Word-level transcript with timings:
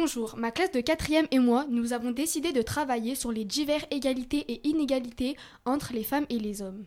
Bonjour, 0.00 0.36
ma 0.38 0.52
classe 0.52 0.70
de 0.70 0.78
4e 0.78 1.26
et 1.32 1.40
moi, 1.40 1.66
nous 1.68 1.92
avons 1.92 2.12
décidé 2.12 2.52
de 2.52 2.62
travailler 2.62 3.16
sur 3.16 3.32
les 3.32 3.44
diverses 3.44 3.88
égalités 3.90 4.44
et 4.46 4.68
inégalités 4.68 5.36
entre 5.64 5.92
les 5.92 6.04
femmes 6.04 6.24
et 6.30 6.38
les 6.38 6.62
hommes. 6.62 6.84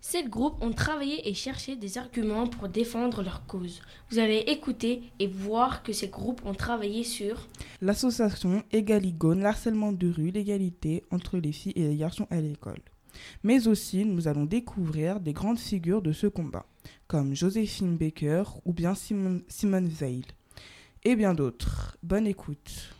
Sept 0.00 0.30
groupes 0.30 0.56
ont 0.62 0.72
travaillé 0.72 1.28
et 1.28 1.34
cherché 1.34 1.76
des 1.76 1.98
arguments 1.98 2.46
pour 2.46 2.70
défendre 2.70 3.22
leur 3.22 3.44
cause. 3.44 3.82
Vous 4.10 4.18
allez 4.18 4.44
écouter 4.46 5.02
et 5.18 5.26
voir 5.26 5.82
que 5.82 5.92
ces 5.92 6.08
groupes 6.08 6.40
ont 6.46 6.54
travaillé 6.54 7.04
sur 7.04 7.48
l'association 7.82 8.62
Egaligone, 8.72 9.42
l'harcèlement 9.42 9.92
de 9.92 10.08
rue, 10.08 10.30
l'égalité 10.30 11.04
entre 11.10 11.36
les 11.36 11.52
filles 11.52 11.74
et 11.76 11.86
les 11.86 11.96
garçons 11.96 12.26
à 12.30 12.40
l'école. 12.40 12.80
Mais 13.42 13.68
aussi, 13.68 14.06
nous 14.06 14.26
allons 14.26 14.46
découvrir 14.46 15.20
des 15.20 15.34
grandes 15.34 15.58
figures 15.58 16.00
de 16.00 16.12
ce 16.12 16.28
combat, 16.28 16.64
comme 17.08 17.34
Joséphine 17.34 17.98
Baker 17.98 18.44
ou 18.64 18.72
bien 18.72 18.94
Simone, 18.94 19.42
Simone 19.48 19.88
Veil, 19.88 20.24
et 21.04 21.16
bien 21.16 21.34
d'autres. 21.34 21.96
Bonne 22.02 22.26
écoute. 22.26 22.94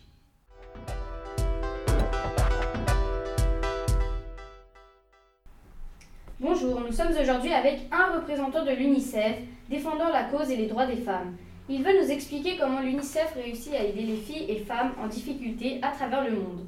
Bonjour, 6.41 6.81
nous 6.81 6.93
sommes 6.93 7.13
aujourd'hui 7.21 7.53
avec 7.53 7.83
un 7.93 8.17
représentant 8.17 8.65
de 8.65 8.73
l'UNICEF 8.73 9.37
défendant 9.71 10.09
la 10.09 10.25
cause 10.25 10.51
et 10.51 10.57
les 10.57 10.67
droits 10.67 10.87
des 10.87 10.97
femmes. 10.97 11.37
Il 11.69 11.85
veut 11.85 12.03
nous 12.03 12.11
expliquer 12.11 12.57
comment 12.59 12.81
l'UNICEF 12.81 13.35
réussit 13.35 13.75
à 13.75 13.85
aider 13.85 14.03
les 14.03 14.17
filles 14.17 14.51
et 14.51 14.59
femmes 14.59 14.93
en 15.01 15.07
difficulté 15.07 15.79
à 15.83 15.93
travers 15.93 16.25
le 16.25 16.33
monde. 16.33 16.67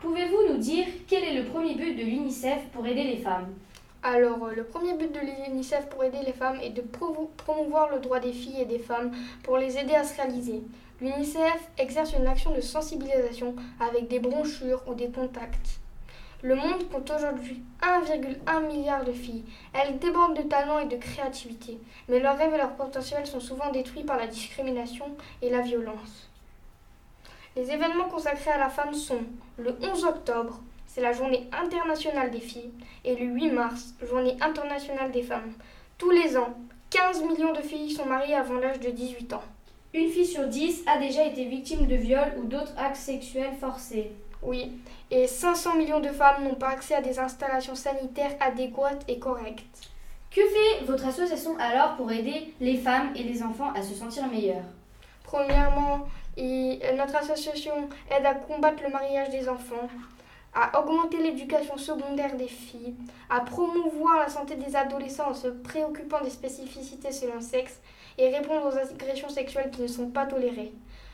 Pouvez-vous 0.00 0.52
nous 0.52 0.58
dire 0.58 0.86
quel 1.06 1.24
est 1.24 1.40
le 1.40 1.48
premier 1.48 1.76
but 1.76 1.94
de 1.94 2.02
l'UNICEF 2.02 2.68
pour 2.72 2.86
aider 2.86 3.04
les 3.04 3.18
femmes? 3.18 3.48
Alors, 4.02 4.44
euh, 4.44 4.54
le 4.54 4.64
premier 4.64 4.94
but 4.94 5.12
de 5.12 5.18
l'UNICEF 5.18 5.88
pour 5.88 6.04
aider 6.04 6.18
les 6.24 6.32
femmes 6.32 6.60
est 6.62 6.70
de 6.70 6.82
promouvoir 6.82 7.90
le 7.90 7.98
droit 7.98 8.20
des 8.20 8.32
filles 8.32 8.60
et 8.60 8.64
des 8.64 8.78
femmes 8.78 9.10
pour 9.42 9.58
les 9.58 9.76
aider 9.76 9.94
à 9.94 10.04
se 10.04 10.14
réaliser. 10.14 10.62
L'UNICEF 11.00 11.68
exerce 11.78 12.12
une 12.12 12.26
action 12.26 12.52
de 12.52 12.60
sensibilisation 12.60 13.56
avec 13.80 14.08
des 14.08 14.20
brochures 14.20 14.82
ou 14.86 14.94
des 14.94 15.10
contacts. 15.10 15.80
Le 16.42 16.54
monde 16.54 16.88
compte 16.88 17.10
aujourd'hui 17.10 17.60
1,1 17.82 18.66
milliard 18.68 19.04
de 19.04 19.10
filles. 19.10 19.44
Elles 19.72 19.98
débordent 19.98 20.36
de 20.36 20.42
talent 20.42 20.78
et 20.78 20.86
de 20.86 20.96
créativité, 20.96 21.80
mais 22.08 22.20
leurs 22.20 22.38
rêves 22.38 22.54
et 22.54 22.58
leurs 22.58 22.76
potentiels 22.76 23.26
sont 23.26 23.40
souvent 23.40 23.72
détruits 23.72 24.04
par 24.04 24.16
la 24.16 24.28
discrimination 24.28 25.06
et 25.42 25.50
la 25.50 25.62
violence. 25.62 26.30
Les 27.56 27.72
événements 27.72 28.08
consacrés 28.08 28.52
à 28.52 28.58
la 28.58 28.68
femme 28.68 28.94
sont 28.94 29.22
le 29.56 29.76
11 29.82 30.04
octobre, 30.04 30.60
c'est 30.98 31.04
la 31.04 31.12
journée 31.12 31.48
internationale 31.52 32.32
des 32.32 32.40
filles, 32.40 32.72
et 33.04 33.14
le 33.14 33.26
8 33.26 33.52
mars, 33.52 33.94
journée 34.02 34.36
internationale 34.40 35.12
des 35.12 35.22
femmes. 35.22 35.52
Tous 35.96 36.10
les 36.10 36.36
ans, 36.36 36.58
15 36.90 37.22
millions 37.22 37.52
de 37.52 37.62
filles 37.62 37.92
sont 37.92 38.04
mariées 38.04 38.34
avant 38.34 38.58
l'âge 38.58 38.80
de 38.80 38.90
18 38.90 39.32
ans. 39.32 39.44
Une 39.94 40.10
fille 40.10 40.26
sur 40.26 40.48
10 40.48 40.82
a 40.88 40.98
déjà 40.98 41.24
été 41.24 41.44
victime 41.44 41.86
de 41.86 41.94
viol 41.94 42.32
ou 42.38 42.46
d'autres 42.46 42.74
actes 42.76 42.96
sexuels 42.96 43.54
forcés. 43.60 44.10
Oui, 44.42 44.72
et 45.12 45.28
500 45.28 45.76
millions 45.76 46.00
de 46.00 46.08
femmes 46.08 46.42
n'ont 46.42 46.56
pas 46.56 46.70
accès 46.70 46.96
à 46.96 47.00
des 47.00 47.20
installations 47.20 47.76
sanitaires 47.76 48.34
adéquates 48.40 49.04
et 49.06 49.20
correctes. 49.20 49.90
Que 50.32 50.40
fait 50.40 50.84
votre 50.84 51.06
association 51.06 51.56
alors 51.60 51.94
pour 51.94 52.10
aider 52.10 52.52
les 52.60 52.76
femmes 52.76 53.12
et 53.14 53.22
les 53.22 53.44
enfants 53.44 53.72
à 53.76 53.82
se 53.82 53.94
sentir 53.94 54.26
meilleurs? 54.26 54.66
Premièrement, 55.22 56.08
notre 56.36 57.16
association 57.16 57.88
aide 58.10 58.26
à 58.26 58.34
combattre 58.34 58.82
le 58.82 58.90
mariage 58.90 59.30
des 59.30 59.48
enfants, 59.48 59.88
à 60.60 60.80
augmenter 60.80 61.18
l'éducation 61.18 61.76
secondaire 61.76 62.36
des 62.36 62.48
filles, 62.48 62.96
à 63.30 63.40
promouvoir 63.42 64.18
la 64.18 64.28
santé 64.28 64.56
des 64.56 64.74
adolescents 64.74 65.30
en 65.30 65.34
se 65.34 65.46
préoccupant 65.46 66.20
des 66.20 66.30
spécificités 66.30 67.12
selon 67.12 67.40
sexe 67.40 67.80
et 68.18 68.34
répondre 68.34 68.66
aux 68.66 68.76
agressions 68.76 69.28
sexuelles 69.28 69.70
qui 69.70 69.82
ne 69.82 69.86
sont 69.86 70.10
pas 70.10 70.26
tolérées. 70.26 70.72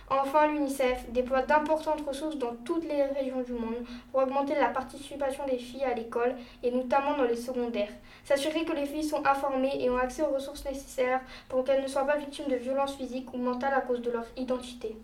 Enfin, 0.08 0.46
l'UNICEF 0.46 1.10
déploie 1.10 1.42
d'importantes 1.42 2.06
ressources 2.06 2.38
dans 2.38 2.54
toutes 2.64 2.84
les 2.84 3.02
régions 3.02 3.42
du 3.42 3.52
monde 3.52 3.84
pour 4.10 4.22
augmenter 4.22 4.54
la 4.54 4.68
participation 4.68 5.44
des 5.46 5.58
filles 5.58 5.84
à 5.84 5.94
l'école 5.94 6.36
et 6.62 6.70
notamment 6.70 7.16
dans 7.16 7.24
les 7.24 7.36
secondaires. 7.36 7.92
S'assurer 8.24 8.64
que 8.64 8.72
les 8.72 8.86
filles 8.86 9.04
sont 9.04 9.26
informées 9.26 9.76
et 9.78 9.90
ont 9.90 9.98
accès 9.98 10.22
aux 10.22 10.34
ressources 10.34 10.64
nécessaires 10.64 11.20
pour 11.50 11.64
qu'elles 11.64 11.82
ne 11.82 11.88
soient 11.88 12.06
pas 12.06 12.16
victimes 12.16 12.48
de 12.48 12.56
violences 12.56 12.96
physiques 12.96 13.32
ou 13.34 13.38
mentales 13.38 13.74
à 13.74 13.82
cause 13.82 14.00
de 14.00 14.10
leur 14.10 14.24
identité. 14.38 14.96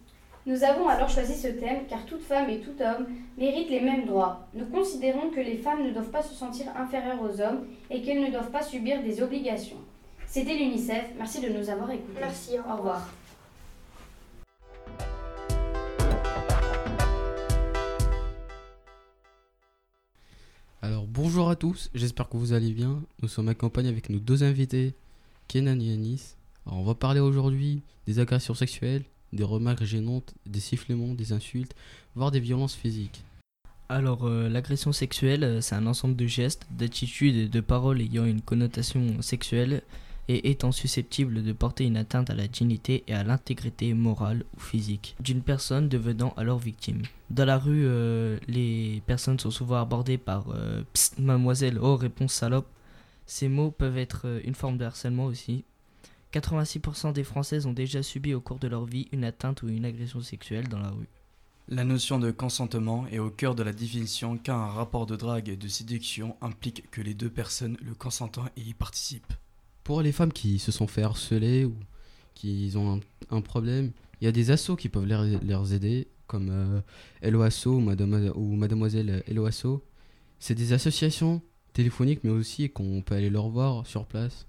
Nous 0.47 0.65
avons 0.65 0.89
alors 0.89 1.11
choisi 1.11 1.34
ce 1.34 1.49
thème 1.49 1.81
car 1.87 2.06
toute 2.06 2.23
femme 2.23 2.49
et 2.49 2.61
tout 2.61 2.75
homme 2.81 3.06
méritent 3.37 3.69
les 3.69 3.83
mêmes 3.83 4.06
droits. 4.06 4.49
Nous 4.55 4.65
considérons 4.65 5.28
que 5.28 5.41
les 5.41 5.59
femmes 5.59 5.84
ne 5.84 5.93
doivent 5.93 6.11
pas 6.11 6.23
se 6.23 6.34
sentir 6.34 6.67
inférieures 6.75 7.21
aux 7.21 7.43
hommes 7.43 7.67
et 7.91 8.01
qu'elles 8.01 8.23
ne 8.23 8.31
doivent 8.31 8.51
pas 8.51 8.62
subir 8.62 9.03
des 9.03 9.23
obligations. 9.23 9.77
C'était 10.27 10.55
l'UNICEF. 10.55 11.11
Merci 11.19 11.43
de 11.43 11.51
nous 11.51 11.69
avoir 11.69 11.91
écoutés. 11.91 12.21
Merci. 12.21 12.53
Au 12.59 12.77
revoir. 12.77 13.06
Alors 20.81 21.07
bonjour 21.07 21.51
à 21.51 21.57
tous, 21.57 21.91
j'espère 21.95 22.31
que 22.31 22.39
vous 22.39 22.55
allez 22.55 22.72
bien. 22.72 23.03
Nous 23.21 23.28
sommes 23.28 23.49
accompagnés 23.49 23.91
avec 23.91 24.09
nos 24.09 24.19
deux 24.19 24.43
invités, 24.43 24.95
Kenan 25.49 25.78
et 25.81 25.93
Anis. 25.93 26.39
Alors, 26.67 26.78
on 26.78 26.84
va 26.84 26.95
parler 26.95 27.21
aujourd'hui 27.21 27.83
des 28.07 28.19
agressions 28.21 28.55
sexuelles, 28.55 29.05
des 29.32 29.44
remarques 29.44 29.84
gênantes, 29.84 30.34
des 30.46 30.60
sifflements, 30.60 31.14
des 31.14 31.32
insultes, 31.32 31.74
voire 32.14 32.30
des 32.30 32.41
violences 32.41 32.74
physiques. 32.74 33.22
Alors 33.88 34.26
euh, 34.26 34.48
l'agression 34.48 34.92
sexuelle, 34.92 35.42
euh, 35.42 35.60
c'est 35.60 35.74
un 35.74 35.86
ensemble 35.86 36.16
de 36.16 36.26
gestes, 36.26 36.66
d'attitudes 36.70 37.36
et 37.36 37.48
de 37.48 37.60
paroles 37.60 38.00
ayant 38.00 38.24
une 38.24 38.41
connotation 38.41 39.20
sexuelle 39.20 39.82
et 40.30 40.50
étant 40.50 40.70
susceptible 40.70 41.42
de 41.42 41.52
porter 41.52 41.84
une 41.84 41.96
atteinte 41.96 42.30
à 42.30 42.34
la 42.34 42.46
dignité 42.46 43.02
et 43.08 43.14
à 43.14 43.24
l'intégrité 43.24 43.92
morale 43.94 44.44
ou 44.56 44.60
physique 44.60 45.16
d'une 45.18 45.42
personne 45.42 45.88
devenant 45.88 46.32
alors 46.36 46.60
victime. 46.60 47.02
Dans 47.30 47.44
la 47.44 47.58
rue, 47.58 47.82
euh, 47.84 48.38
les 48.47 49.02
personnes 49.06 49.41
sont 49.41 49.50
souvent 49.50 49.80
abordées 49.80 50.18
par 50.18 50.50
euh, 50.50 50.82
Psst, 50.92 51.18
mademoiselle, 51.18 51.78
oh 51.82 51.97
réponse 51.97 52.32
salope. 52.32 52.68
Ces 53.26 53.48
mots 53.48 53.72
peuvent 53.72 53.98
être 53.98 54.41
une 54.44 54.54
forme 54.54 54.78
de 54.78 54.84
harcèlement 54.84 55.24
aussi. 55.24 55.64
86% 56.32 57.12
des 57.12 57.24
Françaises 57.24 57.66
ont 57.66 57.72
déjà 57.72 58.02
subi 58.02 58.34
au 58.34 58.41
cours 58.41 58.58
de 58.58 58.68
leur 58.68 58.84
vie 58.84 59.08
une 59.12 59.24
atteinte 59.24 59.62
ou 59.62 59.68
une 59.68 59.84
agression 59.84 60.20
sexuelle 60.20 60.68
dans 60.68 60.78
la 60.78 60.91
rue. 60.91 61.08
La 61.68 61.84
notion 61.84 62.18
de 62.18 62.30
consentement 62.30 63.06
est 63.08 63.18
au 63.18 63.30
cœur 63.30 63.54
de 63.54 63.62
la 63.62 63.72
définition 63.72 64.36
car 64.36 64.58
un 64.58 64.72
rapport 64.72 65.06
de 65.06 65.16
drague 65.16 65.48
et 65.48 65.56
de 65.56 65.68
séduction 65.68 66.36
implique 66.41 66.91
que 66.91 67.00
les 67.00 67.14
deux 67.14 67.30
personnes, 67.30 67.76
le 67.80 67.94
consentant, 67.94 68.44
y 68.56 68.74
participent. 68.74 69.32
Pour 69.84 70.02
les 70.02 70.12
femmes 70.12 70.32
qui 70.32 70.58
se 70.58 70.72
sont 70.72 70.86
fait 70.86 71.02
harceler 71.02 71.64
ou 71.64 71.74
qui 72.34 72.72
ont 72.76 73.00
un, 73.30 73.41
problème, 73.41 73.92
il 74.20 74.24
y 74.24 74.28
a 74.28 74.32
des 74.32 74.50
assos 74.50 74.76
qui 74.76 74.88
peuvent 74.88 75.06
les, 75.06 75.74
aider, 75.74 76.08
comme 76.26 76.48
euh, 76.50 76.80
Hello 77.22 77.42
Asso 77.42 77.66
ou, 77.66 77.88
ou 78.34 78.56
Mademoiselle 78.56 79.22
Hello 79.26 79.47
Asso. 79.47 79.82
C'est 80.38 80.54
des 80.54 80.72
associations 80.72 81.42
téléphoniques, 81.72 82.24
mais 82.24 82.30
aussi 82.30 82.70
qu'on 82.70 83.02
peut 83.02 83.14
aller 83.14 83.30
leur 83.30 83.48
voir 83.48 83.86
sur 83.86 84.06
place. 84.06 84.47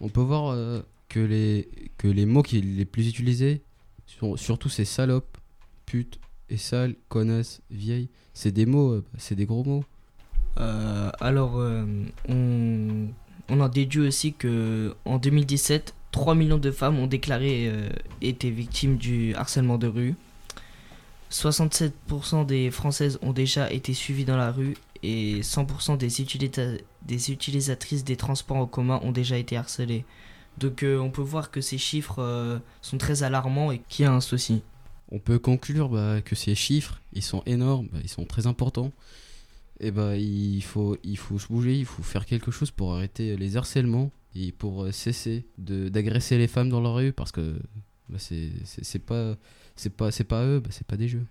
On 0.00 0.08
peut 0.08 0.20
voir 0.20 0.48
euh, 0.48 0.82
que, 1.14 1.20
les, 1.20 1.68
que 1.98 2.08
les 2.08 2.26
mots 2.26 2.42
qui 2.42 2.60
les 2.60 2.84
plus 2.84 3.08
utilisés, 3.08 3.62
sont, 4.06 4.36
surtout 4.36 4.68
ces 4.68 4.84
salopes, 4.84 5.38
putes 5.86 6.18
et 6.48 6.56
sales, 6.56 6.94
connasses, 7.08 7.60
vieilles, 7.70 8.08
c'est 8.32 8.52
des 8.52 8.66
mots, 8.66 8.92
euh, 8.92 9.04
c'est 9.18 9.34
des 9.34 9.46
gros 9.46 9.64
mots. 9.64 9.84
alors, 10.56 11.56
on 12.28 13.08
on 13.48 13.60
en 13.60 13.68
déduit 13.68 14.06
aussi 14.06 14.32
que 14.32 14.94
en 15.04 15.18
2017, 15.18 15.94
3 16.12 16.34
millions 16.34 16.58
de 16.58 16.70
femmes 16.70 16.98
ont 16.98 17.06
déclaré 17.06 17.68
euh, 17.68 17.88
été 18.20 18.50
victimes 18.50 18.96
du 18.96 19.34
harcèlement 19.34 19.78
de 19.78 19.86
rue. 19.86 20.14
67% 21.30 22.46
des 22.46 22.70
Françaises 22.70 23.18
ont 23.22 23.32
déjà 23.32 23.70
été 23.70 23.92
suivies 23.92 24.24
dans 24.24 24.36
la 24.36 24.52
rue 24.52 24.76
et 25.02 25.40
100% 25.40 25.96
des, 25.96 26.80
des, 27.02 27.32
utilisatrices 27.32 28.04
des 28.04 28.16
transports 28.16 28.56
en 28.56 28.66
commun 28.66 29.00
ont 29.02 29.10
déjà 29.10 29.36
été 29.36 29.56
harcelées. 29.56 30.04
Donc 30.58 30.84
on 30.84 31.10
peut 31.10 31.22
voir 31.22 31.50
que 31.50 31.60
ces 31.60 31.78
chiffres 31.78 32.20
euh, 32.20 32.58
sont 32.80 32.98
très 32.98 33.22
alarmants 33.22 33.72
et 33.72 33.80
qu'il 33.88 34.04
y 34.04 34.08
a 34.08 34.12
un 34.12 34.20
souci. 34.20 34.62
On 35.10 35.18
peut 35.18 35.38
conclure 35.38 35.88
bah, 35.88 36.20
que 36.22 36.34
ces 36.34 36.54
chiffres, 36.54 37.00
ils 37.12 37.22
sont 37.22 37.42
énormes, 37.46 37.88
ils 38.02 38.08
sont 38.08 38.24
très 38.24 38.46
importants 38.46 38.92
et 39.80 39.90
bah, 39.90 40.16
il 40.16 40.62
faut, 40.62 40.96
se 41.04 41.46
bouger, 41.48 41.78
il 41.78 41.84
faut 41.84 42.02
faire 42.02 42.26
quelque 42.26 42.50
chose 42.50 42.70
pour 42.70 42.94
arrêter 42.94 43.36
les 43.36 43.56
harcèlements 43.56 44.10
et 44.34 44.52
pour 44.52 44.84
euh, 44.84 44.92
cesser 44.92 45.44
d'agresser 45.58 46.38
les 46.38 46.48
femmes 46.48 46.70
dans 46.70 46.80
la 46.80 46.90
rue 46.90 47.12
parce 47.12 47.32
que 47.32 47.58
bah, 48.08 48.18
c'est 48.18 48.98
pas 49.04 49.36
pas 49.96 50.10
pas 50.10 50.44
eux, 50.44 50.60
bah, 50.60 50.70
c'est 50.70 50.86
pas 50.86 50.96
des 50.96 51.08
jeux. 51.08 51.26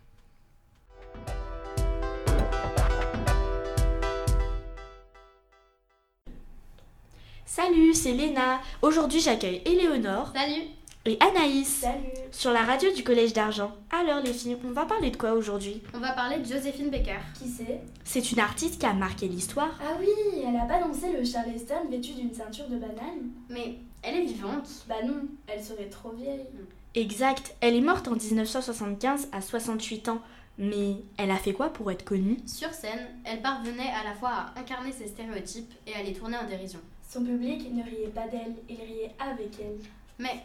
Salut, 7.74 7.94
c'est 7.96 8.12
Léna. 8.12 8.62
Aujourd'hui, 8.84 9.20
j'accueille 9.20 9.64
Éléonore. 9.66 10.32
Salut 10.36 10.62
et 11.06 11.18
Anaïs. 11.20 11.80
Salut. 11.80 12.04
Sur 12.32 12.52
la 12.52 12.62
radio 12.62 12.92
du 12.94 13.04
Collège 13.04 13.34
d'Argent. 13.34 13.72
Alors 13.90 14.22
les 14.22 14.32
filles, 14.32 14.58
on 14.64 14.74
va 14.74 14.86
parler 14.86 15.10
de 15.10 15.18
quoi 15.18 15.32
aujourd'hui? 15.34 15.82
On 15.96 16.00
va 16.00 16.12
parler 16.12 16.38
de 16.38 16.46
Joséphine 16.46 16.92
Baker. 16.92 17.18
Qui 17.34 17.50
c'est? 17.50 17.82
C'est 18.04 18.32
une 18.32 18.40
artiste 18.40 18.80
qui 18.80 18.86
a 18.86 18.94
marqué 18.94 19.28
l'histoire. 19.28 19.72
Ah 19.82 19.98
oui, 20.00 20.06
elle 20.48 20.56
a 20.56 20.66
pas 20.66 20.82
dansé 20.82 21.14
le 21.14 21.26
Charleston 21.26 21.90
vêtue 21.90 22.14
d'une 22.14 22.32
ceinture 22.32 22.68
de 22.68 22.78
banane 22.78 23.32
Mais 23.50 23.80
elle 24.04 24.18
est 24.18 24.26
vivante. 24.26 24.70
Bah 24.88 25.02
non, 25.04 25.24
elle 25.48 25.64
serait 25.64 25.90
trop 25.90 26.12
vieille. 26.12 26.46
Exact, 26.94 27.56
elle 27.60 27.76
est 27.76 27.82
morte 27.82 28.08
en 28.08 28.16
1975 28.16 29.30
à 29.32 29.42
68 29.42 30.10
ans. 30.10 30.22
Mais 30.60 30.98
elle 31.18 31.32
a 31.32 31.38
fait 31.38 31.54
quoi 31.54 31.74
pour 31.74 31.90
être 31.90 32.06
connue? 32.06 32.38
Sur 32.46 32.72
scène, 32.72 33.08
elle 33.24 33.42
parvenait 33.42 33.90
à 34.00 34.08
la 34.08 34.14
fois 34.14 34.30
à 34.30 34.60
incarner 34.60 34.92
ses 34.92 35.08
stéréotypes 35.08 35.74
et 35.88 35.96
à 35.96 36.04
les 36.04 36.14
tourner 36.14 36.38
en 36.38 36.48
dérision. 36.48 36.80
Son 37.14 37.24
public 37.24 37.72
ne 37.72 37.84
riait 37.84 38.08
pas 38.08 38.28
d'elle, 38.28 38.56
il 38.68 38.76
riait 38.76 39.12
avec 39.20 39.50
elle. 39.60 39.78
Mais 40.18 40.36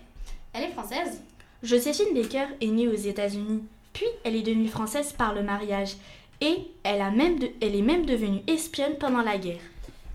elle 0.52 0.64
est 0.64 0.72
française 0.72 1.22
Joséphine 1.62 2.12
Baker 2.14 2.44
est 2.60 2.66
née 2.66 2.86
aux 2.88 2.94
États-Unis, 2.94 3.62
puis 3.94 4.04
elle 4.22 4.36
est 4.36 4.42
devenue 4.42 4.68
française 4.68 5.12
par 5.14 5.34
le 5.34 5.42
mariage, 5.42 5.96
et 6.42 6.58
elle, 6.84 7.00
a 7.00 7.10
même 7.10 7.38
de- 7.38 7.48
elle 7.62 7.74
est 7.74 7.80
même 7.82 8.04
devenue 8.04 8.42
espionne 8.46 8.96
pendant 9.00 9.22
la 9.22 9.38
guerre. 9.38 9.62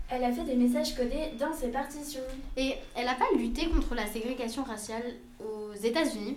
Elle 0.08 0.22
a 0.22 0.30
fait 0.30 0.44
des 0.44 0.54
messages 0.54 0.94
codés 0.94 1.32
dans 1.40 1.52
ses 1.52 1.68
partitions. 1.72 2.20
Et 2.56 2.74
elle 2.94 3.06
n'a 3.06 3.14
pas 3.14 3.26
lutté 3.36 3.66
contre 3.66 3.96
la 3.96 4.06
ségrégation 4.06 4.62
raciale 4.62 5.02
aux 5.40 5.74
États-Unis 5.74 6.36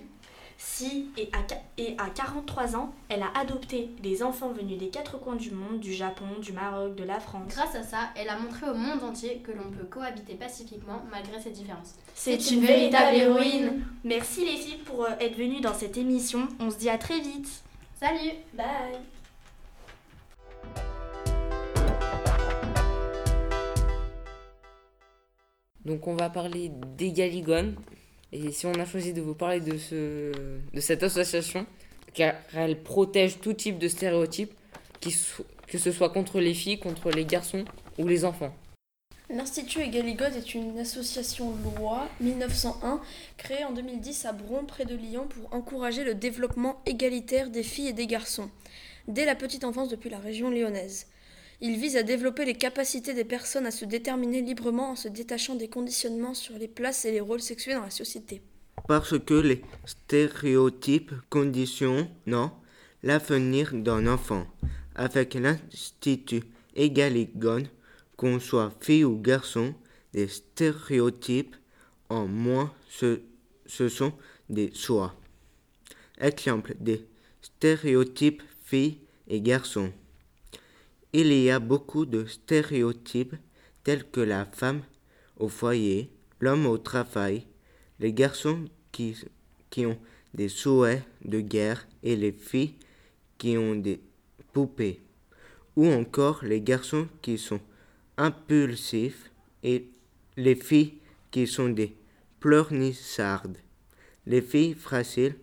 Si, 0.60 1.06
et 1.16 1.30
à, 1.32 1.46
et 1.80 1.94
à 1.98 2.10
43 2.10 2.74
ans, 2.74 2.92
elle 3.08 3.22
a 3.22 3.30
adopté 3.38 3.90
des 4.02 4.24
enfants 4.24 4.50
venus 4.50 4.76
des 4.76 4.88
quatre 4.88 5.16
coins 5.16 5.36
du 5.36 5.52
monde, 5.52 5.78
du 5.78 5.92
Japon, 5.92 6.26
du 6.42 6.52
Maroc, 6.52 6.96
de 6.96 7.04
la 7.04 7.20
France. 7.20 7.54
Grâce 7.54 7.76
à 7.76 7.84
ça, 7.84 8.10
elle 8.16 8.28
a 8.28 8.36
montré 8.36 8.68
au 8.68 8.74
monde 8.74 9.04
entier 9.04 9.38
que 9.38 9.52
l'on 9.52 9.70
peut 9.70 9.84
cohabiter 9.84 10.34
pacifiquement 10.34 11.04
malgré 11.12 11.40
ses 11.40 11.50
différences. 11.50 11.94
C'est 12.12 12.50
une 12.50 12.62
véritable 12.62 13.16
héroïne. 13.16 13.84
Merci 14.02 14.44
les 14.44 14.56
filles 14.56 14.78
pour 14.84 15.04
euh, 15.04 15.10
être 15.20 15.36
venues 15.36 15.60
dans 15.60 15.74
cette 15.74 15.96
émission. 15.96 16.48
On 16.58 16.72
se 16.72 16.78
dit 16.78 16.90
à 16.90 16.98
très 16.98 17.20
vite. 17.20 17.62
Salut 18.00 18.32
Bye 18.54 18.98
Donc 25.84 26.08
on 26.08 26.16
va 26.16 26.28
parler 26.28 26.72
d'Egaligone. 26.96 27.76
Et 28.32 28.52
si 28.52 28.66
on 28.66 28.74
a 28.74 28.84
choisi 28.84 29.12
de 29.12 29.20
vous 29.20 29.34
parler 29.34 29.60
de, 29.60 29.78
ce, 29.78 30.32
de 30.72 30.80
cette 30.80 31.02
association, 31.02 31.66
car 32.14 32.34
elle 32.54 32.82
protège 32.82 33.40
tout 33.40 33.54
type 33.54 33.78
de 33.78 33.88
stéréotypes, 33.88 34.52
que 35.66 35.78
ce 35.78 35.92
soit 35.92 36.10
contre 36.10 36.40
les 36.40 36.54
filles, 36.54 36.78
contre 36.78 37.10
les 37.10 37.24
garçons 37.24 37.64
ou 37.98 38.06
les 38.06 38.24
enfants. 38.24 38.54
L'Institut 39.30 39.80
Égaligote 39.80 40.36
est 40.36 40.54
une 40.54 40.78
association 40.78 41.52
loi 41.78 42.08
1901 42.20 43.00
créée 43.36 43.64
en 43.64 43.72
2010 43.72 44.24
à 44.24 44.32
Bron 44.32 44.64
près 44.64 44.86
de 44.86 44.96
Lyon 44.96 45.26
pour 45.28 45.52
encourager 45.54 46.02
le 46.02 46.14
développement 46.14 46.80
égalitaire 46.86 47.50
des 47.50 47.62
filles 47.62 47.88
et 47.88 47.92
des 47.92 48.06
garçons 48.06 48.50
dès 49.06 49.26
la 49.26 49.34
petite 49.34 49.64
enfance 49.64 49.88
depuis 49.88 50.10
la 50.10 50.18
région 50.18 50.50
lyonnaise. 50.50 51.06
Il 51.60 51.76
vise 51.76 51.96
à 51.96 52.04
développer 52.04 52.44
les 52.44 52.54
capacités 52.54 53.14
des 53.14 53.24
personnes 53.24 53.66
à 53.66 53.72
se 53.72 53.84
déterminer 53.84 54.42
librement 54.42 54.92
en 54.92 54.96
se 54.96 55.08
détachant 55.08 55.56
des 55.56 55.68
conditionnements 55.68 56.34
sur 56.34 56.56
les 56.56 56.68
places 56.68 57.04
et 57.04 57.10
les 57.10 57.20
rôles 57.20 57.40
sexuels 57.40 57.76
dans 57.76 57.82
la 57.82 57.90
société. 57.90 58.42
Parce 58.86 59.18
que 59.18 59.34
les 59.34 59.62
stéréotypes 59.84 61.12
conditionnent 61.30 62.08
l'avenir 63.02 63.72
d'un 63.74 64.06
enfant. 64.06 64.46
Avec 64.94 65.34
l'Institut 65.34 66.44
Egaligone, 66.76 67.68
qu'on 68.16 68.38
soit 68.38 68.72
fille 68.80 69.04
ou 69.04 69.16
garçon, 69.16 69.74
les 70.14 70.28
stéréotypes 70.28 71.56
en 72.08 72.28
moins 72.28 72.72
ce, 72.88 73.20
ce 73.66 73.88
sont 73.88 74.12
des 74.48 74.72
choix. 74.74 75.14
Exemple 76.20 76.74
des 76.78 77.04
stéréotypes 77.42 78.42
filles 78.64 78.98
et 79.26 79.40
garçons. 79.40 79.92
Il 81.14 81.32
y 81.32 81.50
a 81.50 81.58
beaucoup 81.58 82.04
de 82.04 82.26
stéréotypes 82.26 83.34
tels 83.82 84.04
que 84.04 84.20
la 84.20 84.44
femme 84.44 84.82
au 85.38 85.48
foyer, 85.48 86.10
l'homme 86.40 86.66
au 86.66 86.76
travail, 86.76 87.46
les 87.98 88.12
garçons 88.12 88.66
qui, 88.92 89.16
ont 89.86 89.98
des 90.34 90.50
souhaits 90.50 91.02
de 91.24 91.40
guerre 91.40 91.86
et 92.02 92.14
les 92.14 92.32
filles 92.32 92.74
qui 93.38 93.56
ont 93.56 93.74
des 93.74 94.00
poupées, 94.52 95.00
ou 95.76 95.86
encore 95.86 96.44
les 96.44 96.60
garçons 96.60 97.08
qui 97.22 97.38
sont 97.38 97.60
impulsifs 98.18 99.30
et 99.62 99.88
les 100.36 100.56
filles 100.56 100.98
qui 101.30 101.46
sont 101.46 101.70
des 101.70 101.96
pleurnisardes, 102.38 103.56
les 104.26 104.42
filles 104.42 104.74
fragiles 104.74 105.36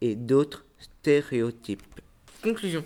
et 0.00 0.14
d'autres 0.14 0.64
stéréotypes. 0.78 1.82
Conclusion. 2.40 2.84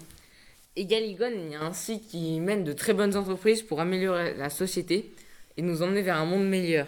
Egaligone 0.74 1.52
est 1.52 1.56
un 1.56 1.74
site 1.74 2.08
qui 2.08 2.40
mène 2.40 2.64
de 2.64 2.72
très 2.72 2.94
bonnes 2.94 3.14
entreprises 3.14 3.60
pour 3.60 3.80
améliorer 3.80 4.32
la 4.34 4.48
société 4.48 5.12
et 5.58 5.62
nous 5.62 5.82
emmener 5.82 6.00
vers 6.00 6.16
un 6.16 6.24
monde 6.24 6.48
meilleur. 6.48 6.86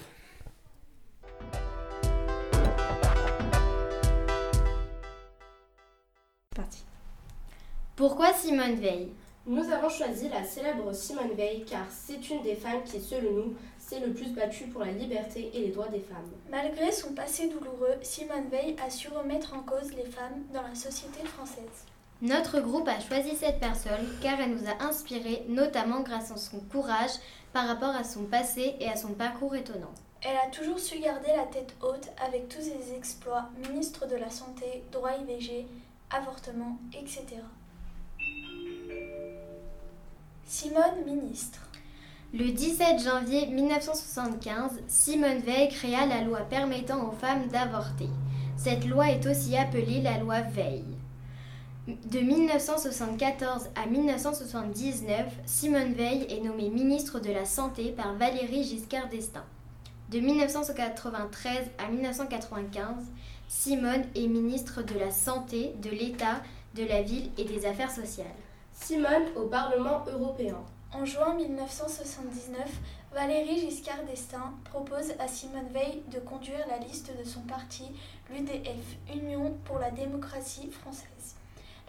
Parti. 6.57 6.83
Pourquoi 7.95 8.33
Simone 8.33 8.77
Veil? 8.77 9.09
Nous 9.47 9.71
avons 9.71 9.91
choisi 9.91 10.31
la 10.31 10.45
célèbre 10.45 10.95
Simone 10.95 11.35
Veil 11.37 11.67
car 11.67 11.85
c'est 11.91 12.31
une 12.31 12.43
des 12.43 12.55
femmes 12.55 12.83
qui, 12.85 12.99
selon 12.99 13.33
nous, 13.33 13.55
s'est 13.79 14.01
le 14.01 14.15
plus 14.15 14.31
battue 14.31 14.65
pour 14.69 14.81
la 14.81 14.93
liberté 14.93 15.51
et 15.53 15.61
les 15.61 15.73
droits 15.73 15.89
des 15.89 16.01
femmes. 16.01 16.33
Malgré 16.51 16.91
son 16.91 17.13
passé 17.13 17.51
douloureux, 17.51 17.97
Simone 18.01 18.49
Veil 18.51 18.77
a 18.83 18.89
su 18.89 19.09
remettre 19.09 19.53
en 19.53 19.61
cause 19.61 19.93
les 19.95 20.11
femmes 20.11 20.43
dans 20.55 20.63
la 20.63 20.75
société 20.75 21.23
française. 21.27 21.85
Notre 22.23 22.61
groupe 22.61 22.89
a 22.89 23.01
choisi 23.01 23.37
cette 23.37 23.61
personne 23.61 24.07
car 24.23 24.41
elle 24.41 24.55
nous 24.55 24.69
a 24.69 24.85
inspirés, 24.85 25.45
notamment 25.49 26.01
grâce 26.01 26.31
à 26.31 26.37
son 26.37 26.61
courage 26.61 27.11
par 27.53 27.67
rapport 27.67 27.95
à 27.95 28.05
son 28.05 28.25
passé 28.25 28.77
et 28.81 28.89
à 28.89 28.97
son 28.97 29.13
parcours 29.15 29.55
étonnant. 29.55 29.93
Elle 30.23 30.37
a 30.37 30.51
toujours 30.51 30.79
su 30.79 30.99
garder 31.01 31.33
la 31.37 31.45
tête 31.45 31.75
haute 31.83 32.09
avec 32.25 32.49
tous 32.49 32.63
ses 32.63 32.95
exploits, 32.97 33.51
ministre 33.69 34.07
de 34.09 34.17
la 34.17 34.31
Santé, 34.31 34.83
droit 34.91 35.11
IVG, 35.21 35.67
avortement, 36.11 36.79
etc. 36.95 37.25
Simone, 40.47 41.05
ministre. 41.05 41.61
Le 42.33 42.51
17 42.51 43.01
janvier 43.01 43.47
1975, 43.47 44.83
Simone 44.89 45.39
Veil 45.39 45.69
créa 45.69 46.07
la 46.07 46.23
loi 46.23 46.41
permettant 46.41 47.09
aux 47.09 47.13
femmes 47.13 47.49
d'avorter. 47.49 48.09
Cette 48.57 48.87
loi 48.87 49.11
est 49.11 49.27
aussi 49.27 49.57
appelée 49.57 50.01
la 50.01 50.19
loi 50.19 50.41
Veil. 50.41 50.85
De 51.87 52.19
1974 52.19 53.69
à 53.75 53.85
1979, 53.85 55.27
Simone 55.45 55.93
Veil 55.93 56.27
est 56.31 56.41
nommée 56.41 56.71
ministre 56.71 57.21
de 57.21 57.31
la 57.31 57.45
Santé 57.45 57.93
par 57.93 58.15
Valéry 58.15 58.65
Giscard 58.65 59.11
d'Estaing. 59.11 59.45
De 60.09 60.19
1993 60.19 61.73
à 61.77 61.91
1995, 61.91 63.05
Simone 63.49 64.03
est 64.15 64.27
ministre 64.29 64.81
de 64.81 64.99
la 64.99 65.11
Santé, 65.11 65.75
de 65.83 65.91
l'État, 65.91 66.41
de 66.75 66.87
la 66.87 67.03
Ville 67.03 67.31
et 67.37 67.45
des 67.45 67.67
Affaires 67.67 67.91
sociales. 67.91 68.27
Simone 68.73 69.27
au 69.37 69.43
Parlement 69.43 70.07
européen. 70.07 70.57
En 70.91 71.05
juin 71.05 71.35
1979, 71.35 72.67
Valéry 73.13 73.61
Giscard 73.61 74.05
d'Estaing 74.09 74.55
propose 74.65 75.13
à 75.19 75.29
Simone 75.29 75.69
Veil 75.71 76.03
de 76.11 76.19
conduire 76.21 76.67
la 76.67 76.79
liste 76.79 77.13
de 77.15 77.29
son 77.29 77.41
parti, 77.41 77.85
l'UDF, 78.31 78.97
Union 79.15 79.55
pour 79.67 79.79
la 79.79 79.91
démocratie 79.91 80.71
française. 80.71 81.34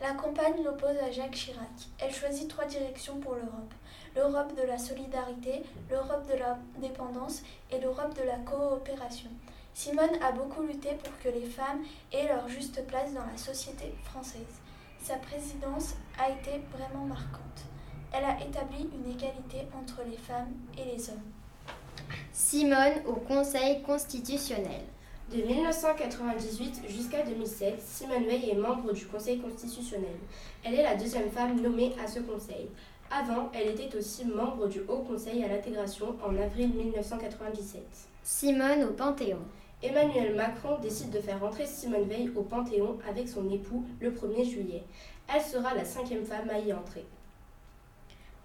La 0.01 0.13
campagne 0.13 0.61
l'oppose 0.61 0.97
à 1.01 1.09
Jacques 1.09 1.35
Chirac. 1.35 1.69
Elle 1.99 2.13
choisit 2.13 2.49
trois 2.49 2.65
directions 2.65 3.17
pour 3.19 3.35
l'Europe. 3.35 3.73
L'Europe 4.13 4.53
de 4.55 4.67
la 4.67 4.77
solidarité, 4.77 5.63
l'Europe 5.89 6.27
de 6.27 6.37
la 6.37 6.57
dépendance 6.81 7.43
et 7.71 7.79
l'Europe 7.79 8.13
de 8.13 8.23
la 8.23 8.37
coopération. 8.39 9.29
Simone 9.73 10.21
a 10.21 10.33
beaucoup 10.33 10.63
lutté 10.63 10.89
pour 11.01 11.17
que 11.19 11.29
les 11.29 11.45
femmes 11.45 11.83
aient 12.11 12.27
leur 12.27 12.47
juste 12.49 12.85
place 12.87 13.13
dans 13.13 13.25
la 13.25 13.37
société 13.37 13.95
française. 14.03 14.61
Sa 15.01 15.15
présidence 15.15 15.95
a 16.19 16.29
été 16.29 16.61
vraiment 16.73 17.05
marquante. 17.05 17.63
Elle 18.11 18.25
a 18.25 18.39
établi 18.41 18.89
une 18.93 19.11
égalité 19.11 19.67
entre 19.77 20.01
les 20.09 20.17
femmes 20.17 20.53
et 20.77 20.83
les 20.85 21.09
hommes. 21.09 21.31
Simone 22.33 23.01
au 23.05 23.13
Conseil 23.13 23.81
constitutionnel. 23.81 24.83
De 25.31 25.41
1998 25.41 26.83
jusqu'à 26.87 27.23
2007, 27.23 27.81
Simone 27.81 28.25
Veil 28.25 28.51
est 28.51 28.55
membre 28.55 28.93
du 28.93 29.07
Conseil 29.07 29.39
constitutionnel. 29.39 30.15
Elle 30.63 30.75
est 30.75 30.83
la 30.83 30.95
deuxième 30.95 31.31
femme 31.31 31.59
nommée 31.59 31.93
à 32.03 32.07
ce 32.07 32.19
conseil. 32.19 32.69
Avant, 33.09 33.49
elle 33.53 33.69
était 33.69 33.97
aussi 33.97 34.23
membre 34.23 34.67
du 34.67 34.81
Haut 34.81 34.99
Conseil 34.99 35.43
à 35.43 35.47
l'intégration 35.47 36.15
en 36.23 36.37
avril 36.37 36.69
1997. 36.75 37.81
Simone 38.21 38.83
au 38.83 38.91
Panthéon. 38.91 39.39
Emmanuel 39.81 40.35
Macron 40.35 40.77
décide 40.79 41.09
de 41.09 41.19
faire 41.19 41.43
entrer 41.43 41.65
Simone 41.65 42.07
Veil 42.07 42.31
au 42.35 42.43
Panthéon 42.43 42.99
avec 43.09 43.27
son 43.27 43.49
époux 43.49 43.83
le 43.99 44.11
1er 44.11 44.47
juillet. 44.47 44.83
Elle 45.33 45.41
sera 45.41 45.73
la 45.73 45.85
cinquième 45.85 46.25
femme 46.25 46.51
à 46.51 46.59
y 46.59 46.71
entrer. 46.71 47.05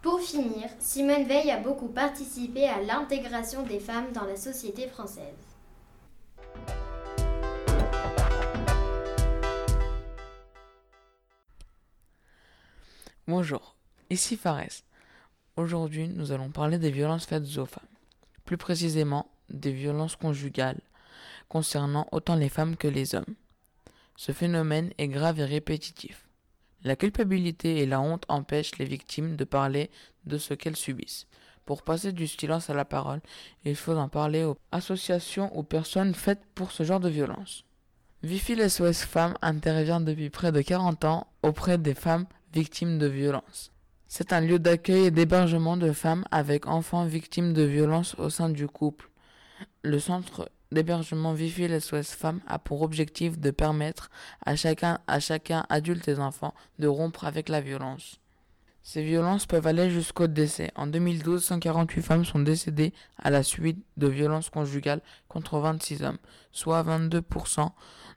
Pour 0.00 0.18
finir, 0.20 0.70
Simone 0.78 1.24
Veil 1.24 1.50
a 1.50 1.60
beaucoup 1.60 1.88
participé 1.88 2.66
à 2.66 2.80
l'intégration 2.80 3.64
des 3.64 3.80
femmes 3.80 4.12
dans 4.14 4.24
la 4.24 4.36
société 4.36 4.88
française. 4.88 5.49
Bonjour, 13.30 13.76
ici 14.10 14.36
Fares. 14.36 14.82
Aujourd'hui, 15.54 16.08
nous 16.08 16.32
allons 16.32 16.50
parler 16.50 16.78
des 16.78 16.90
violences 16.90 17.26
faites 17.26 17.58
aux 17.58 17.64
femmes. 17.64 17.84
Plus 18.44 18.56
précisément, 18.56 19.30
des 19.48 19.70
violences 19.70 20.16
conjugales, 20.16 20.80
concernant 21.48 22.08
autant 22.10 22.34
les 22.34 22.48
femmes 22.48 22.76
que 22.76 22.88
les 22.88 23.14
hommes. 23.14 23.36
Ce 24.16 24.32
phénomène 24.32 24.90
est 24.98 25.06
grave 25.06 25.38
et 25.38 25.44
répétitif. 25.44 26.26
La 26.82 26.96
culpabilité 26.96 27.76
et 27.76 27.86
la 27.86 28.00
honte 28.00 28.24
empêchent 28.26 28.78
les 28.78 28.84
victimes 28.84 29.36
de 29.36 29.44
parler 29.44 29.90
de 30.24 30.36
ce 30.36 30.52
qu'elles 30.52 30.74
subissent. 30.74 31.28
Pour 31.66 31.84
passer 31.84 32.10
du 32.10 32.26
silence 32.26 32.68
à 32.68 32.74
la 32.74 32.84
parole, 32.84 33.20
il 33.64 33.76
faut 33.76 33.96
en 33.96 34.08
parler 34.08 34.42
aux 34.42 34.56
associations 34.72 35.56
ou 35.56 35.62
personnes 35.62 36.14
faites 36.14 36.42
pour 36.56 36.72
ce 36.72 36.82
genre 36.82 36.98
de 36.98 37.08
violence. 37.08 37.64
Vifi 38.24 38.56
SOS 38.68 39.04
Femmes 39.04 39.38
intervient 39.40 40.00
depuis 40.00 40.30
près 40.30 40.50
de 40.50 40.62
40 40.62 41.04
ans 41.04 41.28
auprès 41.44 41.78
des 41.78 41.94
femmes 41.94 42.26
victimes 42.52 42.98
de 42.98 43.06
violences. 43.06 43.72
C'est 44.06 44.32
un 44.32 44.40
lieu 44.40 44.58
d'accueil 44.58 45.06
et 45.06 45.10
d'hébergement 45.10 45.76
de 45.76 45.92
femmes 45.92 46.24
avec 46.30 46.66
enfants 46.66 47.04
victimes 47.04 47.52
de 47.52 47.62
violences 47.62 48.14
au 48.18 48.28
sein 48.28 48.48
du 48.48 48.66
couple. 48.66 49.10
Le 49.82 49.98
centre 49.98 50.50
d'hébergement 50.72 51.32
Vifi 51.32 51.68
SOS 51.80 52.12
Femmes 52.12 52.40
a 52.46 52.58
pour 52.58 52.82
objectif 52.82 53.38
de 53.38 53.50
permettre 53.50 54.10
à 54.44 54.56
chacun, 54.56 54.98
à 55.06 55.20
chacun, 55.20 55.64
adulte 55.68 56.08
et 56.08 56.18
enfant, 56.18 56.54
de 56.78 56.86
rompre 56.86 57.24
avec 57.24 57.48
la 57.48 57.60
violence. 57.60 58.19
Ces 58.82 59.02
violences 59.02 59.46
peuvent 59.46 59.66
aller 59.66 59.90
jusqu'au 59.90 60.26
décès. 60.26 60.70
En 60.74 60.86
2012, 60.86 61.44
148 61.44 62.02
femmes 62.02 62.24
sont 62.24 62.38
décédées 62.38 62.94
à 63.18 63.30
la 63.30 63.42
suite 63.42 63.84
de 63.96 64.08
violences 64.08 64.48
conjugales 64.48 65.02
contre 65.28 65.58
26 65.58 66.02
hommes, 66.02 66.18
soit 66.50 66.82
22% 66.82 67.70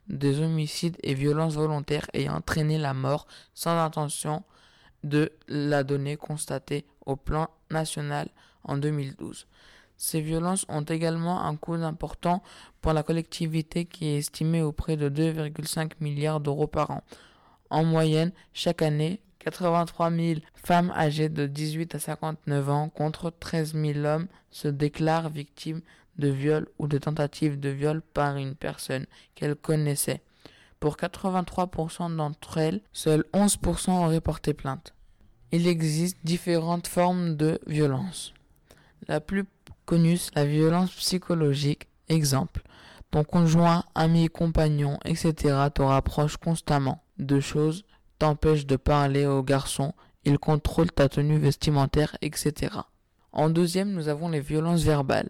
des 0.08 0.40
homicides 0.40 0.96
et 1.02 1.14
violences 1.14 1.54
volontaires 1.54 2.06
ayant 2.14 2.36
entraîné 2.36 2.78
la 2.78 2.94
mort 2.94 3.26
sans 3.52 3.78
intention 3.78 4.42
de 5.02 5.32
la 5.48 5.84
donnée 5.84 6.16
constatée 6.16 6.86
au 7.04 7.16
plan 7.16 7.48
national 7.70 8.28
en 8.64 8.78
2012. 8.78 9.46
Ces 9.96 10.20
violences 10.20 10.66
ont 10.68 10.82
également 10.82 11.42
un 11.44 11.56
coût 11.56 11.74
important 11.74 12.42
pour 12.80 12.92
la 12.92 13.02
collectivité 13.02 13.84
qui 13.84 14.06
est 14.06 14.18
estimé 14.18 14.62
auprès 14.62 14.96
de 14.96 15.08
2,5 15.08 15.92
milliards 16.00 16.40
d'euros 16.40 16.66
par 16.66 16.90
an. 16.90 17.02
En 17.70 17.84
moyenne, 17.84 18.32
chaque 18.52 18.82
année, 18.82 19.20
83 19.44 20.10
000 20.10 20.40
femmes 20.54 20.90
âgées 20.96 21.28
de 21.28 21.46
18 21.46 21.94
à 21.94 21.98
59 21.98 22.70
ans 22.70 22.88
contre 22.88 23.30
13 23.30 23.74
000 23.74 23.98
hommes 24.06 24.26
se 24.50 24.68
déclarent 24.68 25.28
victimes 25.28 25.82
de 26.18 26.28
viol 26.28 26.66
ou 26.78 26.86
de 26.86 26.96
tentative 26.96 27.60
de 27.60 27.68
viol 27.68 28.00
par 28.00 28.36
une 28.36 28.54
personne 28.54 29.06
qu'elles 29.34 29.56
connaissaient. 29.56 30.22
Pour 30.80 30.96
83% 30.96 32.16
d'entre 32.16 32.58
elles, 32.58 32.80
seuls 32.92 33.24
11% 33.34 33.90
auraient 34.04 34.20
porté 34.20 34.54
plainte. 34.54 34.94
Il 35.52 35.66
existe 35.66 36.16
différentes 36.24 36.86
formes 36.86 37.36
de 37.36 37.60
violence. 37.66 38.32
La 39.08 39.20
plus 39.20 39.44
connue, 39.84 40.18
la 40.34 40.46
violence 40.46 40.90
psychologique. 40.92 41.88
Exemple, 42.08 42.62
ton 43.10 43.24
conjoint, 43.24 43.84
ami, 43.94 44.28
compagnon, 44.28 44.98
etc. 45.04 45.34
te 45.74 45.82
rapproche 45.82 46.36
constamment 46.36 47.02
de 47.18 47.40
choses, 47.40 47.84
t'empêche 48.24 48.64
de 48.64 48.76
parler 48.76 49.26
aux 49.26 49.42
garçons, 49.42 49.92
il 50.24 50.38
contrôle 50.38 50.90
ta 50.90 51.10
tenue 51.10 51.36
vestimentaire, 51.38 52.16
etc. 52.22 52.74
En 53.32 53.50
deuxième, 53.50 53.92
nous 53.92 54.08
avons 54.08 54.30
les 54.30 54.40
violences 54.40 54.82
verbales. 54.82 55.28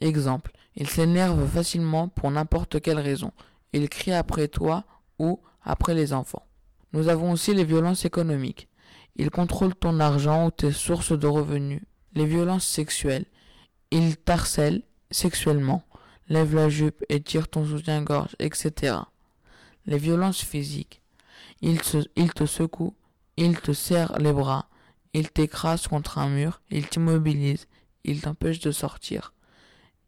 Exemple, 0.00 0.52
il 0.74 0.88
s'énerve 0.88 1.46
facilement 1.46 2.08
pour 2.08 2.30
n'importe 2.30 2.80
quelle 2.80 2.98
raison. 2.98 3.32
Il 3.74 3.90
crie 3.90 4.14
après 4.14 4.48
toi 4.48 4.84
ou 5.18 5.38
après 5.62 5.92
les 5.92 6.14
enfants. 6.14 6.46
Nous 6.94 7.08
avons 7.08 7.30
aussi 7.32 7.52
les 7.52 7.64
violences 7.64 8.06
économiques. 8.06 8.68
Il 9.16 9.28
contrôle 9.30 9.74
ton 9.74 10.00
argent 10.00 10.46
ou 10.46 10.50
tes 10.50 10.72
sources 10.72 11.12
de 11.12 11.26
revenus. 11.26 11.82
Les 12.14 12.24
violences 12.24 12.64
sexuelles. 12.64 13.26
Il 13.90 14.16
t'harcèle 14.16 14.80
sexuellement, 15.10 15.82
lève 16.30 16.54
la 16.54 16.70
jupe 16.70 17.04
et 17.10 17.20
tire 17.20 17.48
ton 17.48 17.66
soutien-gorge, 17.66 18.34
etc. 18.38 18.94
Les 19.84 19.98
violences 19.98 20.42
physiques. 20.42 21.02
Il, 21.62 21.80
te 21.80 22.46
secoue, 22.46 22.94
il 23.36 23.60
te 23.60 23.72
serre 23.72 24.18
les 24.18 24.32
bras, 24.32 24.68
il 25.12 25.30
t'écrase 25.30 25.86
contre 25.86 26.18
un 26.18 26.28
mur, 26.28 26.62
il 26.70 26.88
t'immobilise, 26.88 27.66
il 28.04 28.22
t'empêche 28.22 28.60
de 28.60 28.70
sortir. 28.70 29.34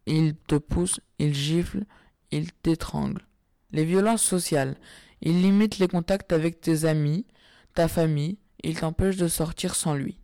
Il 0.05 0.35
te 0.35 0.55
pousse, 0.55 0.99
il 1.19 1.33
gifle, 1.33 1.85
il 2.31 2.51
t'étrangle. 2.51 3.21
Les 3.71 3.85
violences 3.85 4.23
sociales. 4.23 4.75
Il 5.21 5.41
limite 5.41 5.77
les 5.77 5.87
contacts 5.87 6.33
avec 6.33 6.59
tes 6.59 6.85
amis, 6.85 7.25
ta 7.75 7.87
famille, 7.87 8.37
il 8.63 8.79
t'empêche 8.79 9.15
de 9.15 9.27
sortir 9.27 9.75
sans 9.75 9.93
lui. 9.93 10.19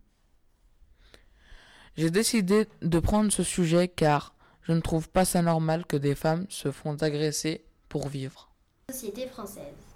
J'ai 1.96 2.10
décidé 2.10 2.66
de 2.82 2.98
prendre 2.98 3.32
ce 3.32 3.42
sujet 3.42 3.88
car 3.88 4.34
je 4.62 4.72
ne 4.72 4.80
trouve 4.80 5.08
pas 5.08 5.24
ça 5.24 5.42
normal 5.42 5.86
que 5.86 5.96
des 5.96 6.14
femmes 6.14 6.46
se 6.48 6.70
font 6.70 6.94
agresser 6.96 7.64
pour 7.88 8.08
vivre. 8.08 8.50
Société 8.90 9.26
française. 9.26 9.89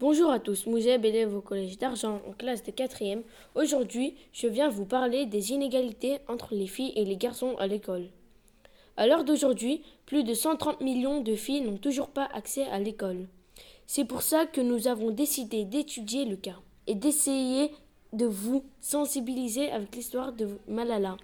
Bonjour 0.00 0.30
à 0.30 0.40
tous, 0.40 0.64
Mouzeb, 0.64 1.04
élève 1.04 1.36
au 1.36 1.42
collège 1.42 1.76
d'Argent 1.76 2.22
en 2.26 2.32
classe 2.32 2.62
de 2.62 2.70
4e. 2.70 3.20
Aujourd'hui, 3.54 4.16
je 4.32 4.46
viens 4.46 4.70
vous 4.70 4.86
parler 4.86 5.26
des 5.26 5.52
inégalités 5.52 6.20
entre 6.26 6.54
les 6.54 6.66
filles 6.66 6.94
et 6.96 7.04
les 7.04 7.18
garçons 7.18 7.54
à 7.58 7.66
l'école. 7.66 8.08
À 8.96 9.06
l'heure 9.06 9.24
d'aujourd'hui, 9.24 9.82
plus 10.06 10.24
de 10.24 10.32
130 10.32 10.80
millions 10.80 11.20
de 11.20 11.34
filles 11.34 11.60
n'ont 11.60 11.76
toujours 11.76 12.08
pas 12.08 12.30
accès 12.32 12.64
à 12.68 12.78
l'école. 12.78 13.26
C'est 13.86 14.06
pour 14.06 14.22
ça 14.22 14.46
que 14.46 14.62
nous 14.62 14.88
avons 14.88 15.10
décidé 15.10 15.66
d'étudier 15.66 16.24
le 16.24 16.36
cas 16.36 16.56
et 16.86 16.94
d'essayer 16.94 17.70
de 18.14 18.24
vous 18.24 18.64
sensibiliser 18.80 19.70
avec 19.70 19.94
l'histoire 19.94 20.32
de 20.32 20.48
Malala. 20.66 21.18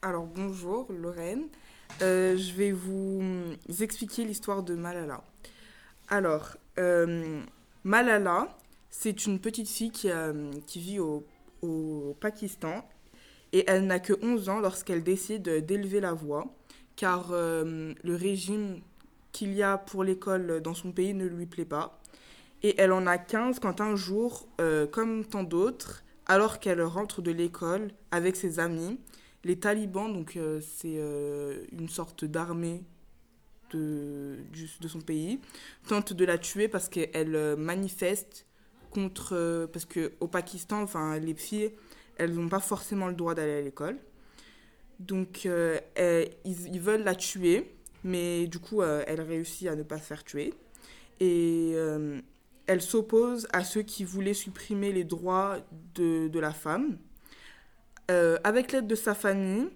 Alors 0.00 0.24
bonjour 0.24 0.86
Lorraine, 0.90 1.48
Euh, 2.00 2.34
je 2.36 2.52
vais 2.54 2.72
vous 2.72 3.56
expliquer 3.80 4.24
l'histoire 4.24 4.62
de 4.62 4.74
Malala. 4.74 5.22
Alors, 6.08 6.56
euh, 6.78 7.40
Malala, 7.88 8.54
c'est 8.90 9.24
une 9.24 9.38
petite 9.38 9.66
fille 9.66 9.90
qui, 9.90 10.10
euh, 10.10 10.50
vit 10.76 10.98
au, 10.98 11.24
Pakistan 12.20 12.86
et 13.54 13.64
elle 13.66 13.86
n'a 13.86 13.98
que 13.98 14.12
11 14.22 14.50
ans 14.50 14.60
lorsqu'elle 14.60 15.02
décide 15.02 15.64
d'élever 15.64 15.98
la 15.98 16.12
voix 16.12 16.54
car 16.96 17.30
euh, 17.30 17.94
le 18.04 18.14
régime 18.14 18.82
qu'il 19.32 19.54
y 19.54 19.62
a 19.62 19.78
pour 19.78 20.04
l'école 20.04 20.60
dans 20.60 20.74
son 20.74 20.92
pays 20.92 21.14
ne 21.14 21.24
lui 21.24 21.46
plaît 21.46 21.64
pas. 21.64 21.98
Et 22.62 22.78
elle 22.78 22.92
en 22.92 23.06
a 23.06 23.16
15 23.16 23.58
quand 23.58 23.80
un 23.80 23.96
jour, 23.96 24.46
euh, 24.60 24.86
comme 24.86 25.24
tant 25.24 25.42
d'autres, 25.42 26.04
alors 26.26 26.60
qu'elle 26.60 26.82
rentre 26.82 27.22
de 27.22 27.30
l'école 27.30 27.90
avec 28.10 28.36
ses 28.36 28.58
amis, 28.60 29.00
les 29.44 29.58
talibans, 29.58 30.12
donc 30.12 30.38
c'est 30.60 31.00
une 31.72 31.88
sorte 31.88 32.26
d'armée 32.26 32.82
de, 33.70 34.38
de 34.80 34.88
son 34.88 35.00
pays, 35.00 35.40
tentent 35.88 36.12
de 36.12 36.24
la 36.24 36.38
tuer 36.38 36.68
parce 36.68 36.88
qu'elle 36.88 37.34
euh, 37.34 37.56
manifeste 37.56 38.46
contre... 38.90 39.34
euh, 39.34 39.66
parce 39.66 39.84
qu'au 39.84 40.28
Pakistan, 40.28 40.82
enfin, 40.82 41.18
les 41.18 41.34
filles, 41.34 41.72
elles 42.16 42.34
n'ont 42.34 42.48
pas 42.48 42.60
forcément 42.60 43.06
le 43.08 43.14
droit 43.14 43.34
d'aller 43.34 43.58
à 43.58 43.60
l'école. 43.60 43.98
Donc, 44.98 45.46
euh, 45.46 45.78
elle- 45.94 46.30
ils, 46.44 46.80
veulent 46.80 47.04
la 47.04 47.14
tuer, 47.14 47.72
mais 48.04 48.46
du 48.46 48.58
coup, 48.58 48.82
euh, 48.82 49.04
elle 49.06 49.20
réussit 49.20 49.68
à 49.68 49.76
ne 49.76 49.82
pas 49.82 49.98
se 49.98 50.04
faire 50.04 50.24
tuer. 50.24 50.54
Et 51.20 51.72
euh, 51.74 52.20
elle 52.66 52.82
s'oppose 52.82 53.46
à 53.52 53.64
ceux 53.64 53.82
qui 53.82 54.04
voulaient 54.04 54.34
supprimer 54.34 54.92
les 54.92 55.04
droits 55.04 55.58
de, 55.94 56.28
de 56.28 56.40
la 56.40 56.52
femme. 56.52 56.98
Euh, 58.10 58.38
avec 58.42 58.72
l'aide 58.72 58.86
de 58.86 58.94
sa 58.94 59.14
famille, 59.14 59.68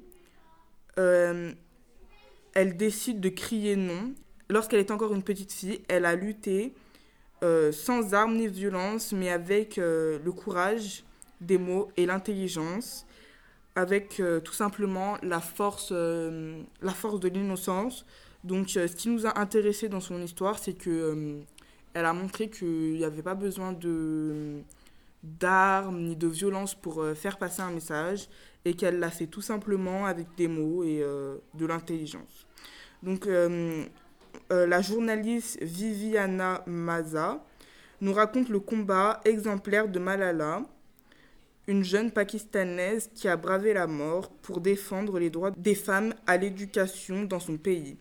euh, 0.99 1.53
elle 2.55 2.77
décide 2.77 3.21
de 3.21 3.29
crier 3.29 3.77
non. 3.77 4.13
Lorsqu'elle 4.49 4.81
est 4.81 4.91
encore 4.91 5.15
une 5.15 5.23
petite 5.23 5.53
fille, 5.53 5.81
elle 5.89 6.05
a 6.05 6.15
lutté 6.15 6.75
euh, 7.43 7.73
sans 7.73 8.15
armes 8.15 8.37
ni 8.37 8.47
violence, 8.47 9.13
mais 9.13 9.31
avec 9.31 9.79
euh, 9.79 10.19
le 10.25 10.33
courage 10.33 11.05
des 11.41 11.59
mots 11.59 11.91
et 11.97 12.07
l'intelligence, 12.07 13.07
avec 13.75 14.21
euh, 14.21 14.41
tout 14.41 14.53
simplement 14.53 15.17
la 15.23 15.41
force, 15.41 15.93
la 15.93 16.93
force 16.93 17.21
de 17.21 17.29
l'innocence. 17.29 18.05
Donc, 18.45 18.71
ce 18.71 18.95
qui 18.95 19.09
nous 19.09 19.27
a 19.27 19.39
intéressé 19.41 19.89
dans 19.89 20.01
son 20.01 20.21
histoire, 20.23 20.59
c'est 20.59 20.75
que 20.75 21.39
elle 21.95 22.07
a 22.07 22.13
montré 22.13 22.49
qu'il 22.49 22.95
n'y 22.95 23.05
avait 23.05 23.23
pas 23.23 23.35
besoin 23.35 23.73
de 23.73 24.63
d'armes 25.23 26.01
ni 26.03 26.17
de 26.17 26.27
violence 26.27 26.75
pour 26.75 27.01
euh, 27.01 27.15
faire 27.15 27.39
passer 27.39 27.63
un 27.63 27.71
message 27.71 28.29
et 28.65 28.75
qu'elle 28.75 28.99
l'a 28.99 29.11
fait 29.11 29.27
tout 29.27 29.43
simplement 29.43 30.07
avec 30.07 30.27
des 30.37 30.49
mots 30.49 30.83
et 30.85 31.01
euh, 31.03 31.37
de 31.55 31.67
l'intelligence. 31.67 32.47
Donc 33.03 33.27
euh, 33.27 33.85
la 34.51 34.81
journaliste 34.81 35.63
Viviana 35.63 36.63
Maza 36.67 37.45
nous 38.01 38.13
raconte 38.13 38.49
le 38.49 38.61
combat 38.61 39.21
exemplaire 39.25 39.89
de 39.89 39.99
Malala, 39.99 40.63
une 41.67 41.85
jeune 41.85 42.11
pakistanaise 42.11 43.11
qui 43.15 43.29
a 43.29 43.37
bravé 43.37 43.73
la 43.73 43.87
mort 43.87 44.31
pour 44.31 44.61
défendre 44.61 45.19
les 45.19 45.31
droits 45.31 45.53
des 45.53 45.75
femmes 45.75 46.15
à 46.27 46.37
l'éducation 46.37 47.25
dans 47.25 47.41
son 47.41 47.57
pays. 47.57 47.97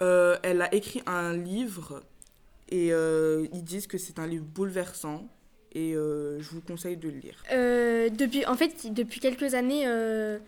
Elle 0.00 0.62
a 0.62 0.74
écrit 0.74 1.02
un 1.06 1.32
livre 1.36 2.02
et 2.68 2.88
ils 2.88 3.64
disent 3.64 3.86
que 3.86 3.98
c'est 3.98 4.18
un 4.18 4.26
livre 4.26 4.44
bouleversant 4.44 5.28
et 5.74 5.94
euh, 5.94 6.40
je 6.40 6.50
vous 6.50 6.60
conseille 6.60 6.96
de 6.96 7.08
le 7.08 7.18
lire. 7.18 7.42
Euh, 7.52 8.08
depuis, 8.10 8.44
en 8.46 8.54
fait, 8.54 8.92
depuis 8.92 9.20
quelques 9.20 9.54
années, 9.54 9.84
euh, 9.86 10.38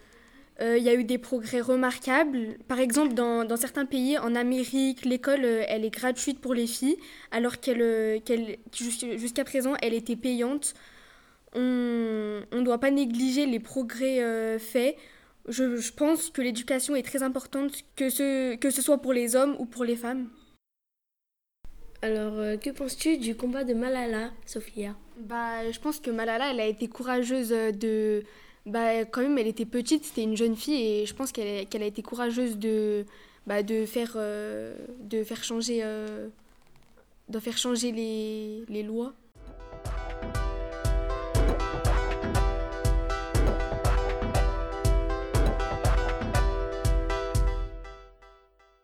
il 0.61 0.83
y 0.83 0.89
a 0.89 0.95
eu 0.95 1.05
des 1.05 1.19
progrès 1.19 1.61
remarquables. 1.61 2.57
Par 2.69 2.79
exemple, 2.79 3.15
dans, 3.15 3.57
certains 3.57 3.87
pays, 3.87 4.19
en 4.19 4.35
Amérique, 4.35 5.05
l'école, 5.05 5.45
elle 5.45 5.85
est 5.85 5.95
gratuite 5.95 6.41
pour 6.41 6.55
les 6.55 6.67
filles, 6.67 6.97
alors 7.31 7.61
qu'elle, 7.61 8.23
qu'elle, 8.23 8.59
jusqu'à 8.73 9.45
présent, 9.45 9.75
elle 9.83 9.95
était 9.95 10.17
payante. 10.17 10.75
On 11.55 11.61
ne 11.61 12.63
doit 12.63 12.79
pas 12.79 12.91
négliger 12.91 13.47
les 13.47 13.61
progrès 13.61 14.59
faits. 14.59 14.97
Je, 15.49 15.77
je, 15.77 15.93
pense 15.93 16.31
que 16.31 16.41
l'éducation 16.41 16.97
est 16.97 17.03
très 17.03 17.23
importante, 17.23 17.73
que 17.97 18.09
ce, 18.09 18.55
que 18.55 18.71
ce 18.71 18.81
soit 18.81 18.99
pour 18.99 19.13
les 19.13 19.37
hommes 19.37 19.57
ou 19.59 19.67
pour 19.67 19.85
les 19.85 19.95
femmes. 19.95 20.29
Alors, 22.05 22.35
que 22.61 22.69
penses-tu 22.69 23.17
du 23.17 23.35
combat 23.35 23.65
de 23.65 23.73
Malala, 23.73 24.31
Sophia? 24.45 24.95
Bah, 25.17 25.71
Je 25.73 25.81
pense 25.81 26.01
que 26.01 26.11
Malala, 26.11 26.51
elle 26.51 26.61
a 26.61 26.67
été 26.67 26.87
courageuse 26.87 27.49
de... 27.49 28.23
Bah, 28.67 29.07
quand 29.07 29.23
même, 29.23 29.39
elle 29.39 29.47
était 29.47 29.65
petite, 29.65 30.05
c'était 30.05 30.25
une 30.25 30.37
jeune 30.37 30.55
fille, 30.55 31.01
et 31.01 31.07
je 31.07 31.15
pense 31.15 31.33
qu'elle 31.33 31.83
a 31.83 31.87
été 31.87 32.03
courageuse 32.03 32.59
de, 32.59 33.07
bah, 33.47 33.63
de, 33.63 33.87
faire, 33.87 34.19
de 34.19 35.25
faire 35.25 35.43
changer, 35.43 35.83
faire 37.41 37.57
changer 37.57 37.93
les 38.69 38.83
lois. 38.83 39.15